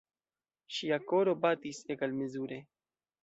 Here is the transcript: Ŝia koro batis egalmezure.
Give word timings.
Ŝia 0.77 0.97
koro 1.11 1.35
batis 1.45 1.83
egalmezure. 1.97 2.61